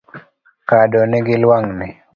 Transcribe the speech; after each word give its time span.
Kado 0.69 0.99
nigi 1.09 1.35
lwang'ni 1.43 1.87